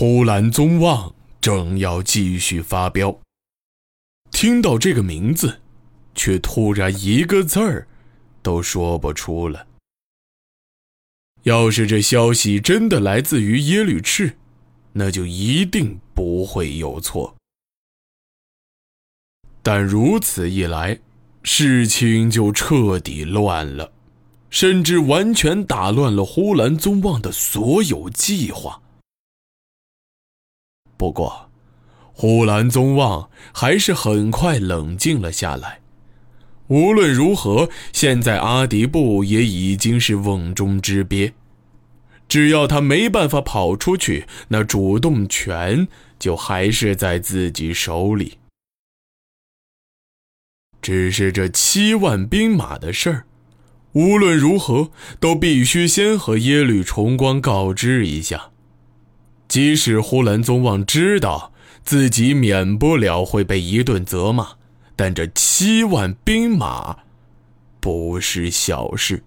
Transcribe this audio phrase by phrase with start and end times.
[0.00, 3.18] 呼兰宗望正要继续发飙，
[4.30, 5.60] 听到这个名字，
[6.14, 7.88] 却突然一个字儿
[8.40, 9.66] 都说不出了。
[11.42, 14.36] 要是这消息真的来自于耶律赤，
[14.92, 17.34] 那就一定不会有错。
[19.64, 20.96] 但如此一来，
[21.42, 23.90] 事情就彻底乱了，
[24.48, 28.80] 甚至完全打乱了呼兰宗望的所有计划。
[30.98, 31.48] 不过，
[32.12, 35.80] 呼兰宗望还是很快冷静了下来。
[36.66, 41.32] 无论如何，现在阿迪布也已经是瓮中之鳖，
[42.28, 45.86] 只要他没办法跑出去，那主动权
[46.18, 48.38] 就还是在自己手里。
[50.82, 53.24] 只是这七万兵马的事儿，
[53.92, 58.50] 无论如何都必须先和耶律重光告知一下。
[59.48, 64.56] 即使呼兰宗望知道自己免不了会被一顿责骂，
[64.94, 66.98] 但这七万兵马
[67.80, 69.24] 不是小事。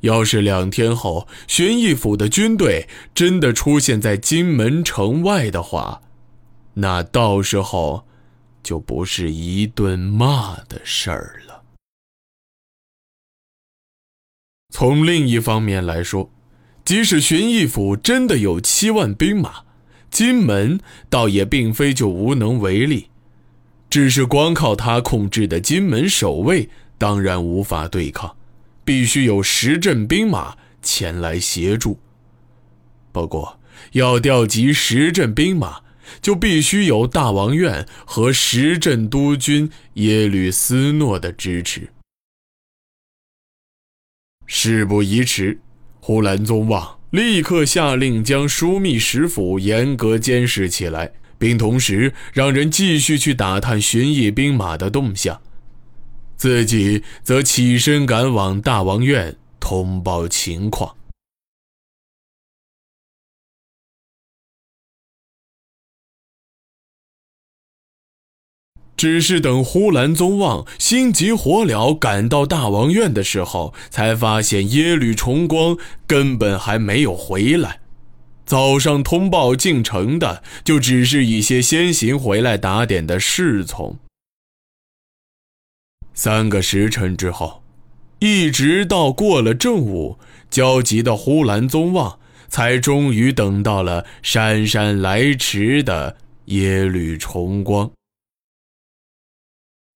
[0.00, 6.02] 要是两天后玄义府的军队真的出现在金门城外的话，
[6.74, 8.06] 那到时候……
[8.62, 11.64] 就不是一顿骂的事儿了。
[14.72, 16.30] 从另一方面来说，
[16.84, 19.62] 即使荀义府真的有七万兵马，
[20.10, 23.08] 金门倒也并非就无能为力，
[23.88, 26.68] 只是光靠他控制的金门守卫，
[26.98, 28.36] 当然无法对抗，
[28.84, 31.98] 必须有十镇兵马前来协助。
[33.12, 33.60] 不过，
[33.92, 35.80] 要调集十镇兵马。
[36.20, 41.88] 就必须有大王院和十镇督军耶律斯诺的支持。
[44.44, 45.58] 事不宜迟，
[46.04, 55.40] 呼兰宗望立刻下令将枢密使府严格监视起来，并同时让人继续去打探巡弋兵马的动向，
[56.36, 60.92] 自己则起身赶往大王院通报情况。
[69.02, 75.76] 只是等呼兰宗望心急火燎赶到大王院的时候，才发现耶律重光
[76.06, 77.80] 根本还没有回来。
[78.46, 83.98] 早上通报进城的，就只是一些先行回来打点的侍从。
[86.14, 87.64] 三个时辰之后，
[88.20, 90.16] 一直到过了正午，
[90.48, 97.90] 焦急的呼兰宗望才终于等到了姗姗来迟的耶律重光。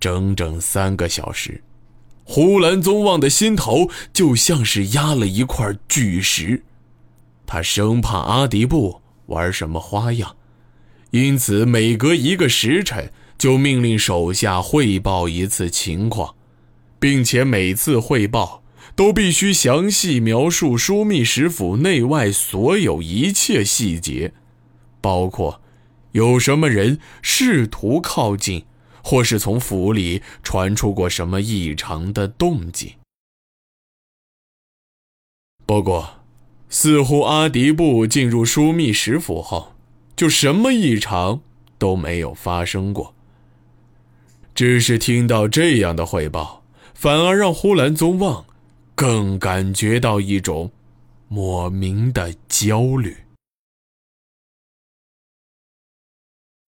[0.00, 1.62] 整整三个小时，
[2.24, 6.62] 呼兰宗望的心头就像是压了一块巨石，
[7.46, 10.36] 他生怕阿迪布玩什么花样，
[11.10, 16.34] 因此每隔一个时辰就命令手下汇报一次情况，
[16.98, 18.62] 并且每次汇报
[18.96, 24.32] 都必须详细描述枢密使府内外所有一切细节，
[25.00, 25.60] 包括
[26.12, 28.64] 有什么人试图靠近。
[29.02, 32.92] 或是从府里传出过什么异常的动静。
[35.66, 36.20] 不过，
[36.68, 39.72] 似乎阿迪布进入枢密使府后，
[40.16, 41.42] 就什么异常
[41.78, 43.14] 都没有发生过。
[44.54, 48.44] 只是听到这样的汇报，反而让呼兰宗望
[48.94, 50.72] 更感觉到一种
[51.28, 53.16] 莫名的焦虑。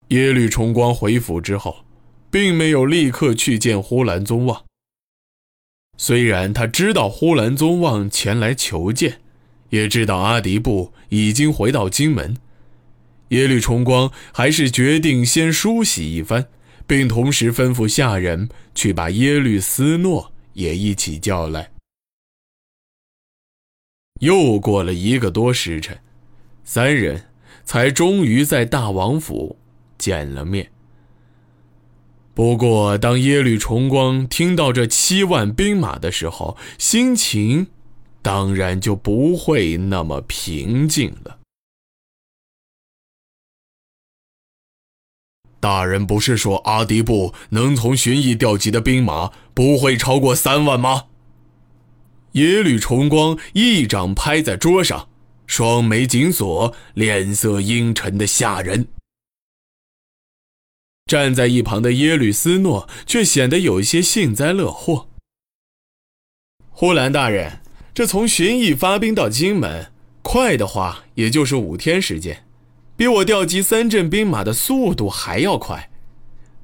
[0.09, 1.85] 耶律重光回府之后。
[2.33, 4.65] 并没有立刻去见呼兰宗望。
[5.99, 9.21] 虽然他知道呼兰宗望前来求见，
[9.69, 12.39] 也知道阿迪布已经回到金门，
[13.29, 16.49] 耶律重光还是决定先梳洗一番，
[16.87, 21.71] 并同时吩咐下人去把耶律斯诺也一起叫来。
[24.21, 26.01] 又过了一个多时辰，
[26.65, 27.27] 三人
[27.65, 29.59] 才终于在大王府
[29.99, 30.73] 见了面。
[32.35, 37.67] 不过，当耶律重光听到这七万兵马的时候，心情
[38.23, 41.39] 当然就不会那么平静了。
[45.61, 51.05] 大人不是说阿迪布能从巡弋调集的兵马不会超过三万吗？
[52.33, 55.09] 耶律重光一掌拍在桌上，
[55.47, 58.89] 双眉紧锁，脸色阴沉的吓人。
[61.07, 65.09] 站在一旁的耶律斯诺却显得有些幸灾乐祸。
[66.71, 67.61] 呼兰大人，
[67.93, 72.45] 这从寻邑发兵到金门，快的话也就是五天时间，
[72.97, 75.91] 比我调集三镇兵马的速度还要快。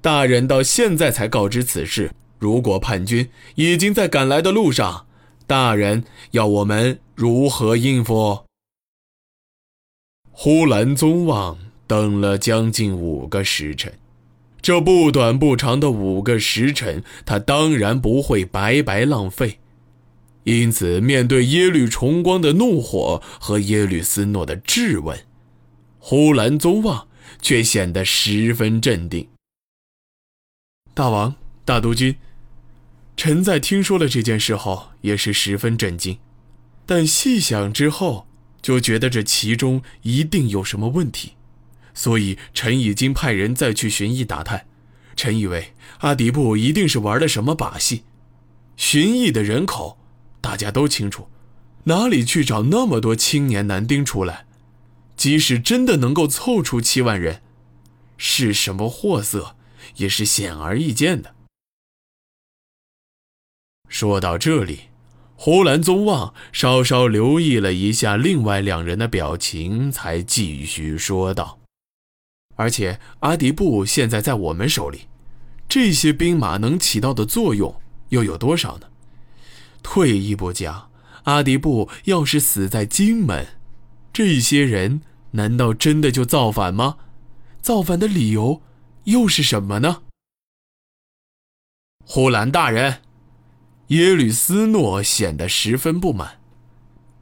[0.01, 5.07] 大人到现在才告知此事，如果叛军已经在赶来的路上，
[5.47, 8.45] 大人要我们如何应付？
[10.31, 13.93] 呼兰宗望等了将近五个时辰，
[14.61, 19.61] 这不短不长的五个时辰，他当然不会白白浪费。
[20.45, 25.19] 因此，面对耶律重光的怒火和耶律斯诺的质问，
[25.99, 27.07] 呼兰宗望
[27.41, 29.29] 却显得十分镇定。
[30.95, 32.17] 大王、大督军，
[33.17, 36.19] 臣在听说了这件事后，也是十分震惊。
[36.87, 38.27] 但细想之后，
[38.63, 41.33] 就觉得这其中一定有什么问题，
[41.99, 44.69] 所以臣已经派人再去寻绎打探。
[45.17, 48.05] 臣以为阿迪布一定是玩了什么把戏。
[48.77, 49.99] 寻绎的人口，
[50.41, 51.29] 大家都清楚，
[51.85, 54.47] 哪里去找那么多青年男丁出来？
[55.17, 57.43] 即使真的能够凑出七万人，
[58.17, 59.57] 是什么货色？
[59.97, 61.35] 也是显而易见的。
[63.89, 64.83] 说到这里，
[65.35, 71.58] 胡兰宗望稍稍留意了一下另外两人的表情，才继续说道
[72.59, 75.03] ：“而且阿迪布现在在我们手里，
[75.69, 78.89] 这些兵马能起到的作用又有多少呢？
[79.81, 80.91] 退一步讲，
[81.23, 83.47] 阿迪布要是死在荆门，
[84.13, 85.03] 这些人
[85.33, 86.97] 难道真的就造反吗？
[87.61, 88.61] 造反的理由？”
[89.05, 90.03] 又是什么呢？
[92.05, 93.03] 呼兰大人，
[93.87, 96.41] 耶律斯诺显得十分不满。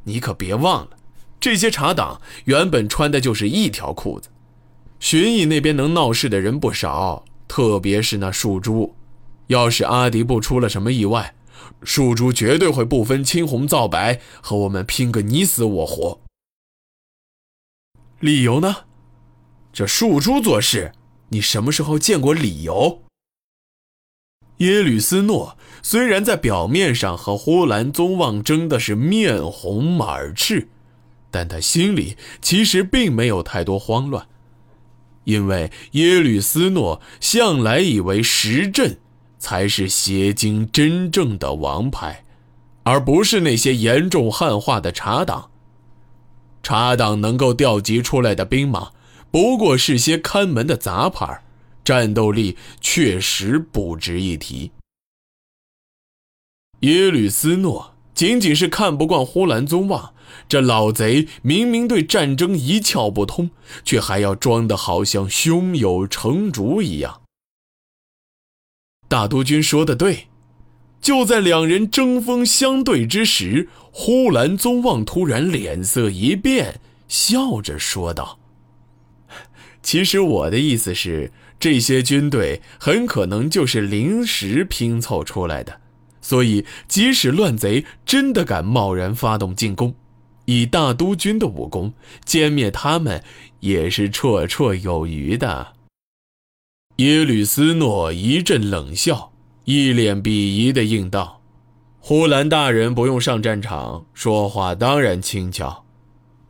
[0.05, 0.97] 你可别忘了，
[1.39, 4.31] 这些茶党原本穿的就是一条裤子。
[4.99, 8.95] 寻邑那边能闹事的人不少，特别是那树珠。
[9.49, 11.35] 要是阿迪布出了什么意外，
[11.83, 16.21] 树珠绝对会不分青红皂白和我们拼个你死我活。
[18.21, 18.85] 理由呢？
[19.73, 20.93] 这树珠做事。
[21.29, 23.03] 你什么时候见过理由？
[24.59, 30.69] 耶律斯诺虽然在表面上和呼兰宗望争的是面红耳赤，
[31.31, 34.27] 但他心里其实并没有太多慌乱，
[35.27, 38.99] 因为耶律斯诺向来以为石阵
[39.39, 42.25] 才是邪经真正的王牌，
[42.85, 45.51] 而不是那些严重汉化的茶党。
[46.63, 48.93] 茶党能够调集出来的兵马。
[49.33, 51.43] 不过是些看门的杂牌，
[51.85, 54.71] 战斗力确实不值一提。
[56.81, 60.15] 耶律斯诺仅仅是看不惯呼兰宗望
[60.49, 63.51] 这老贼，明明对战争一窍不通，
[63.85, 67.21] 却还要装的好像胸有成竹一样。
[69.07, 70.29] 大督军说的对，
[71.01, 78.39] 就在两人针锋相对之时，呼兰宗望突然脸色一变，笑着说道。
[79.83, 81.31] 其实我的意思是，
[81.61, 85.83] 这些军队很可能就是临时拼凑出来的，
[86.27, 89.95] 所以即使乱贼真的敢贸然发动进攻，
[90.47, 93.23] 以大都军的武功歼灭他们
[93.61, 95.75] 也是绰绰有余的。
[96.97, 99.31] 耶律斯诺一阵冷笑，
[99.67, 101.43] 一脸鄙夷的应道
[102.01, 105.85] ：“呼兰大人不用上战场，说话当然轻巧。”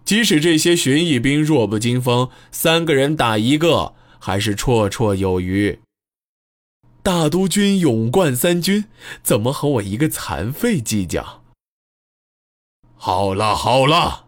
[0.07, 5.79] 即使这些巡役兵弱不禁风，三个人打一个还是绰绰有余。
[7.07, 8.87] 大都军勇冠三军，
[9.23, 11.45] 怎么和我一个残废计较？
[12.97, 14.25] 好了好了，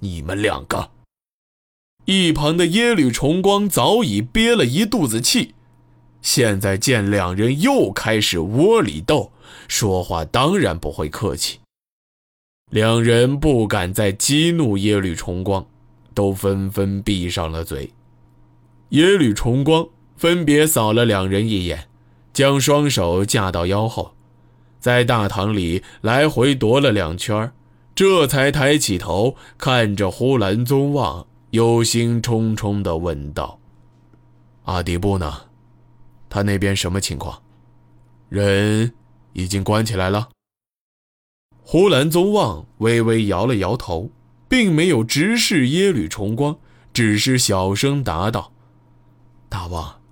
[0.00, 0.90] 你们两个。
[2.06, 5.54] 一旁的耶律重光早已憋了一肚子气，
[6.20, 9.30] 现在见两人又开始窝里斗，
[9.68, 11.60] 说话当然不会客气。
[12.72, 15.64] 两人不敢再激怒耶律重光，
[16.12, 17.92] 都纷纷闭上了嘴。
[18.88, 21.86] 耶律重光分别扫了两人一眼，
[22.36, 24.14] 将双手架到腰后，
[24.78, 27.50] 在大堂里来回踱了两圈，
[27.94, 33.58] 这才抬起头看着呼兰宗望，忧心忡忡地问道
[34.64, 35.44] ：“阿底布呢？
[36.28, 37.40] 他那边什么情况？
[38.28, 38.92] 人
[39.32, 40.28] 已经关起来了？”
[41.64, 44.10] 呼兰宗望微微摇了摇头，
[44.46, 46.58] 并没有直视耶律重光，
[46.92, 48.52] 只是小声答道
[49.48, 50.02] ：“大王，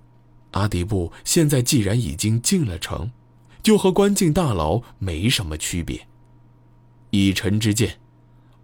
[0.55, 3.11] 阿迪布现在既然已经进了城，
[3.63, 6.07] 就和关进大牢没什么区别。
[7.11, 7.99] 以臣之见，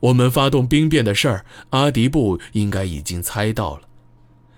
[0.02, 3.84] 我们发动兵变的事儿，阿迪布应该已经猜到了。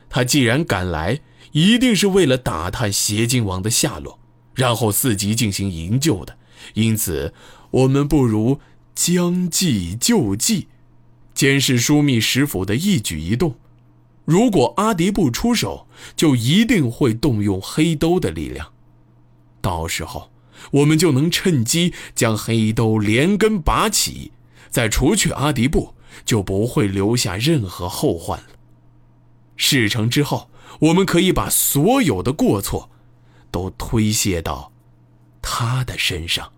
[0.10, 1.20] 他既然赶来，
[1.52, 4.20] 一定是为了打探邪镜王的下落，
[4.56, 6.38] 然后伺机进行营救的。
[6.74, 7.34] 因此。”
[7.74, 8.60] 我们不如
[8.94, 10.68] 将计就计，
[11.34, 13.56] 监视枢密使府的一举一动，
[14.26, 18.72] 如果阿迪布出手，就一定会动用黑兜的力量。
[19.60, 20.32] 到时候，
[20.72, 24.32] 我们就能趁机将黑兜连根拔起，
[24.70, 28.46] 再除去阿迪布，就不会留下任何后患了。
[29.58, 30.50] 事成之后，
[30.80, 32.90] 我们可以把所有的过错
[33.52, 34.72] 都推卸到
[35.42, 36.53] 他的身上。